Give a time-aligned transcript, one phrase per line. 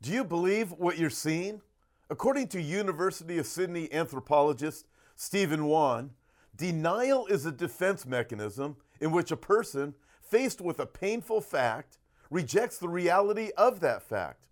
[0.00, 1.60] Do you believe what you're seeing?
[2.08, 4.86] According to University of Sydney anthropologist
[5.16, 6.10] Stephen Wan,
[6.54, 11.98] denial is a defense mechanism in which a person, faced with a painful fact,
[12.30, 14.46] rejects the reality of that fact.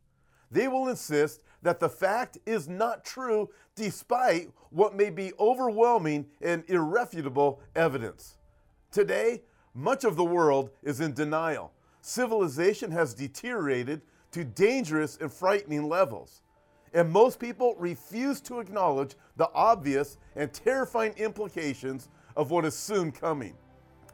[0.51, 6.65] They will insist that the fact is not true despite what may be overwhelming and
[6.67, 8.37] irrefutable evidence.
[8.91, 9.43] Today,
[9.75, 11.73] much of the world is in denial.
[12.01, 14.03] Civilization has deteriorated
[14.37, 16.43] to dangerous and frightening levels.
[16.93, 23.13] And most people refuse to acknowledge the obvious and terrifying implications of what is soon
[23.13, 23.55] coming.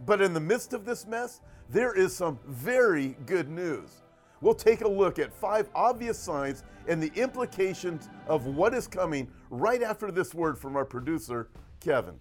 [0.06, 4.02] But in the midst of this mess, there is some very good news.
[4.41, 9.28] We'll take a look at five obvious signs and the implications of what is coming
[9.50, 11.48] right after this word from our producer,
[11.80, 12.14] Kevin.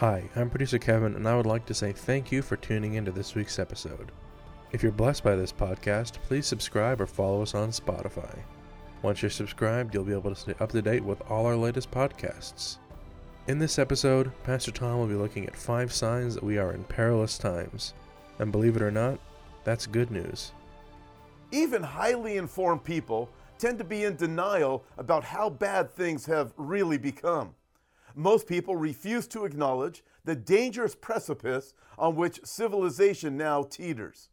[0.00, 3.12] Hi, I'm producer Kevin, and I would like to say thank you for tuning into
[3.12, 4.12] this week's episode.
[4.72, 8.34] If you're blessed by this podcast, please subscribe or follow us on Spotify.
[9.02, 11.90] Once you're subscribed, you'll be able to stay up to date with all our latest
[11.90, 12.78] podcasts.
[13.46, 16.84] In this episode, Pastor Tom will be looking at five signs that we are in
[16.84, 17.92] perilous times.
[18.38, 19.20] And believe it or not,
[19.64, 20.52] that's good news.
[21.52, 23.28] Even highly informed people
[23.58, 27.54] tend to be in denial about how bad things have really become.
[28.14, 34.28] Most people refuse to acknowledge the dangerous precipice on which civilization now teeters.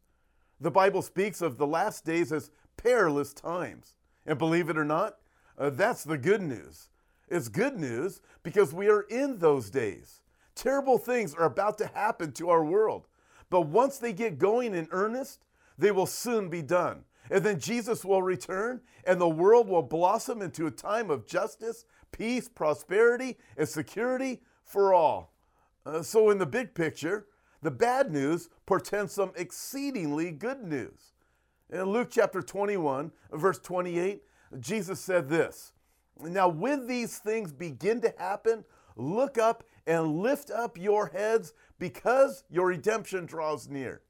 [0.59, 3.95] The Bible speaks of the last days as perilous times.
[4.25, 5.17] And believe it or not,
[5.57, 6.89] uh, that's the good news.
[7.29, 10.21] It's good news because we are in those days.
[10.55, 13.07] Terrible things are about to happen to our world.
[13.49, 15.45] But once they get going in earnest,
[15.77, 17.03] they will soon be done.
[17.29, 21.85] And then Jesus will return, and the world will blossom into a time of justice,
[22.11, 25.33] peace, prosperity, and security for all.
[25.85, 27.27] Uh, so, in the big picture,
[27.61, 31.13] the bad news portends some exceedingly good news.
[31.69, 34.21] In Luke chapter 21, verse 28,
[34.59, 35.73] Jesus said this
[36.19, 38.63] Now, when these things begin to happen,
[38.95, 44.01] look up and lift up your heads because your redemption draws near.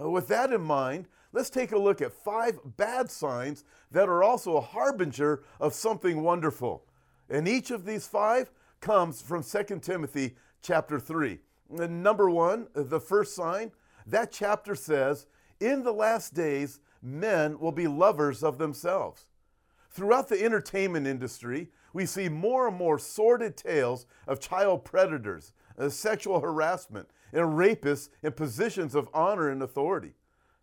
[0.00, 4.22] Uh, with that in mind, let's take a look at five bad signs that are
[4.22, 6.84] also a harbinger of something wonderful.
[7.28, 8.50] And each of these five
[8.80, 11.38] comes from 2 Timothy chapter 3.
[11.78, 13.72] And number one, the first sign,
[14.06, 15.26] that chapter says,
[15.60, 19.26] In the last days, men will be lovers of themselves.
[19.90, 25.88] Throughout the entertainment industry, we see more and more sordid tales of child predators, uh,
[25.88, 30.14] sexual harassment, and rapists in positions of honor and authority.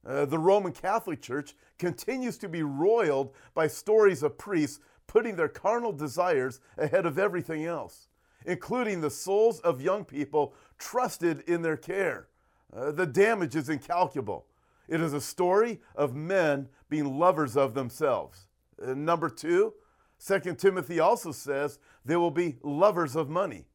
[0.10, 5.48] Uh, the Roman Catholic Church continues to be roiled by stories of priests putting their
[5.48, 8.08] carnal desires ahead of everything else,
[8.46, 12.28] including the souls of young people trusted in their care.
[12.76, 14.48] Uh, the damage is incalculable.
[14.88, 18.48] It is a story of men being lovers of themselves.
[18.84, 19.74] Uh, number two,
[20.18, 23.68] Second Timothy also says they will be lovers of money.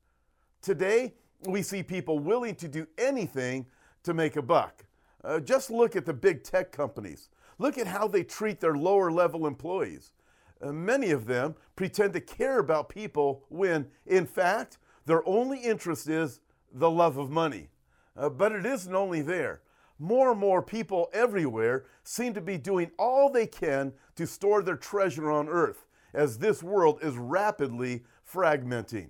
[0.63, 1.15] Today,
[1.47, 3.67] we see people willing to do anything
[4.03, 4.85] to make a buck.
[5.25, 7.31] Uh, just look at the big tech companies.
[7.59, 10.13] Look at how they treat their lower level employees.
[10.61, 16.09] Uh, many of them pretend to care about people when, in fact, their only interest
[16.09, 16.41] is
[16.73, 17.69] the love of money.
[18.17, 19.63] Uh, but it isn't only there.
[19.99, 24.77] More and more people everywhere seem to be doing all they can to store their
[24.77, 29.09] treasure on earth as this world is rapidly fragmenting.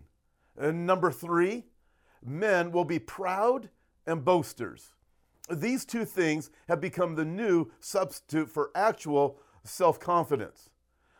[0.56, 1.64] And number three,
[2.24, 3.70] men will be proud
[4.06, 4.94] and boasters.
[5.50, 10.70] These two things have become the new substitute for actual self confidence.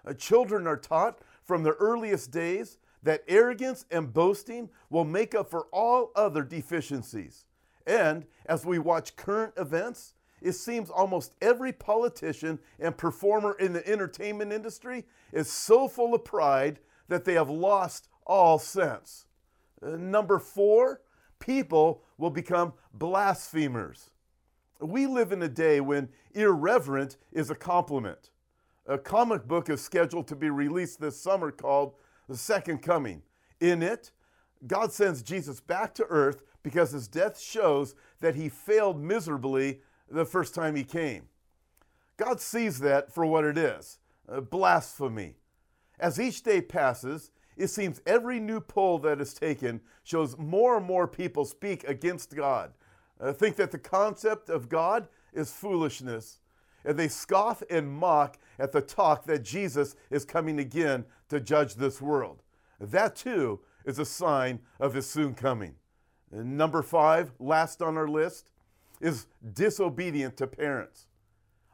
[0.07, 5.51] Uh, children are taught from their earliest days that arrogance and boasting will make up
[5.51, 7.45] for all other deficiencies.
[7.87, 13.87] And as we watch current events, it seems almost every politician and performer in the
[13.87, 19.27] entertainment industry is so full of pride that they have lost all sense.
[19.83, 21.03] Uh, number four,
[21.39, 24.11] people will become blasphemers.
[24.81, 28.31] We live in a day when irreverent is a compliment.
[28.87, 31.95] A comic book is scheduled to be released this summer called
[32.29, 33.23] The Second Coming.
[33.61, 34.11] In it,
[34.67, 39.81] God sends Jesus back to earth because his death shows that he failed miserably
[40.11, 41.29] the first time he came.
[42.17, 43.99] God sees that for what it is
[44.51, 45.37] blasphemy.
[45.99, 50.87] As each day passes, it seems every new poll that is taken shows more and
[50.87, 52.73] more people speak against God,
[53.21, 56.41] uh, think that the concept of God is foolishness,
[56.85, 61.75] and they scoff and mock at the talk that Jesus is coming again to judge
[61.75, 62.43] this world.
[62.81, 65.75] That too is a sign of his soon coming.
[66.31, 68.51] And number five, last on our list,
[69.01, 71.07] is disobedient to parents.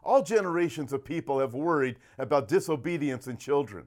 [0.02, 3.86] All generations of people have worried about disobedience in children.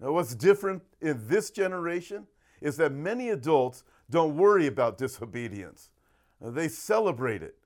[0.00, 2.26] Now, what's different in this generation
[2.60, 5.90] is that many adults don't worry about disobedience,
[6.40, 7.56] they celebrate it.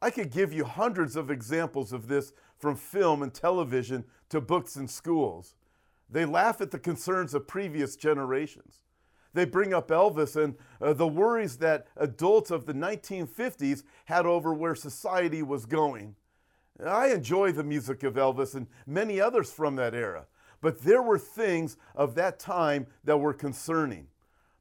[0.00, 4.76] I could give you hundreds of examples of this from film and television to books
[4.76, 5.54] and schools.
[6.10, 8.78] They laugh at the concerns of previous generations.
[9.34, 14.54] They bring up Elvis and uh, the worries that adults of the 1950s had over
[14.54, 16.16] where society was going.
[16.84, 20.26] I enjoy the music of Elvis and many others from that era,
[20.60, 24.06] but there were things of that time that were concerning.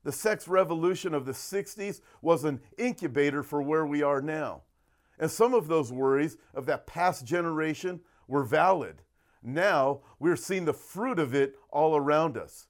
[0.08, 4.62] The sex revolution of the 60s was an incubator for where we are now.
[5.20, 9.02] And some of those worries of that past generation were valid.
[9.44, 12.68] Now we're seeing the fruit of it all around us.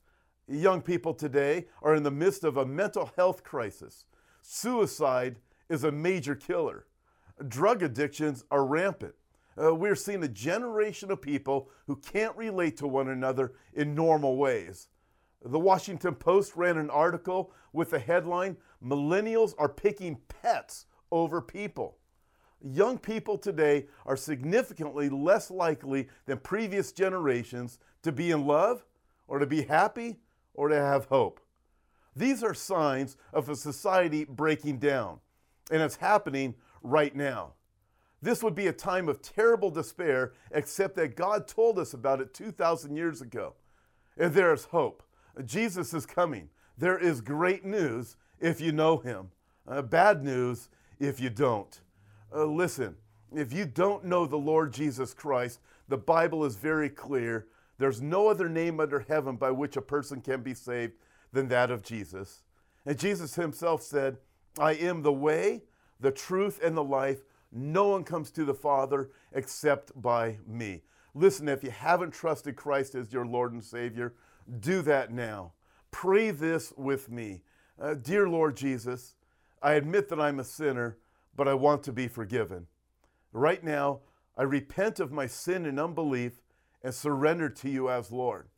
[0.48, 4.06] Young people today are in the midst of a mental health crisis.
[4.42, 5.36] Suicide
[5.70, 6.88] is a major killer.
[7.48, 9.14] Drug addictions are rampant.
[9.62, 14.38] Uh, we're seeing a generation of people who can't relate to one another in normal
[14.38, 14.88] ways.
[15.44, 21.98] The Washington Post ran an article with the headline Millennials are picking pets over people.
[22.62, 28.84] Young people today are significantly less likely than previous generations to be in love
[29.28, 30.18] or to be happy
[30.54, 31.40] or to have hope.
[32.16, 35.20] These are signs of a society breaking down,
[35.70, 37.54] and it's happening right now.
[38.22, 42.34] This would be a time of terrible despair, except that God told us about it
[42.34, 43.54] 2,000 years ago.
[44.18, 45.04] And there is hope.
[45.46, 46.50] Jesus is coming.
[46.78, 49.32] There is great news if you know him,
[49.68, 50.70] uh, bad news
[51.00, 51.80] if you don't.
[52.34, 52.96] Uh, listen,
[53.36, 57.48] if you don't know the Lord Jesus Christ, the Bible is very clear.
[57.78, 60.94] There's no other name under heaven by which a person can be saved
[61.32, 62.44] than that of Jesus.
[62.86, 64.18] And Jesus himself said,
[64.60, 65.64] I am the way,
[66.00, 67.20] the truth, and the life.
[67.52, 70.82] No one comes to the Father except by me.
[71.14, 74.14] Listen, if you haven't trusted Christ as your Lord and Savior,
[74.60, 75.54] do that now.
[75.92, 77.42] Pray this with me.
[77.80, 79.16] Uh, Dear Lord Jesus,
[79.62, 80.98] I admit that I'm a sinner
[81.38, 82.68] but I want to be forgiven.
[83.32, 84.00] Right now,
[84.36, 86.42] I repent of my sin and unbelief
[86.84, 88.50] and surrender to you as Lord.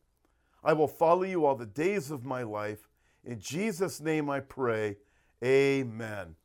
[0.64, 2.88] I will follow you all the days of my life.
[3.24, 4.98] In Jesus' name I pray.
[5.44, 6.36] Amen.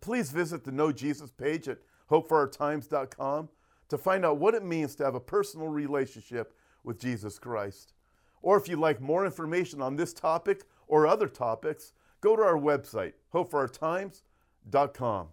[0.00, 1.78] Please visit the Know Jesus page at
[2.10, 3.48] hopeforourtimes.com
[3.88, 7.92] to find out what it means to have a personal relationship with Jesus Christ.
[8.42, 12.58] Or if you'd like more information on this topic or other topics, go to our
[12.58, 15.28] website, hopeforourtimes.com.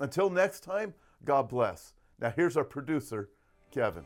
[0.00, 1.92] Until next time, God bless.
[2.20, 3.30] Now, here's our producer,
[3.70, 4.04] Kevin.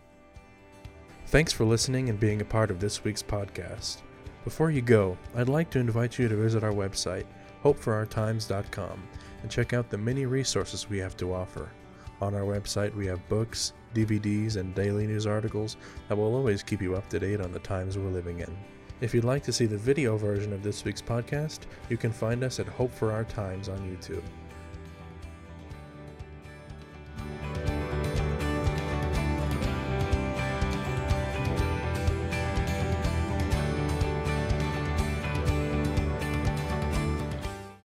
[1.26, 4.02] Thanks for listening and being a part of this week's podcast.
[4.44, 7.24] Before you go, I'd like to invite you to visit our website,
[7.64, 9.08] hopeforourtimes.com,
[9.42, 11.70] and check out the many resources we have to offer.
[12.20, 15.76] On our website, we have books, DVDs, and daily news articles
[16.08, 18.56] that will always keep you up to date on the times we're living in.
[19.00, 22.44] If you'd like to see the video version of this week's podcast, you can find
[22.44, 24.22] us at Hope for Our Times on YouTube.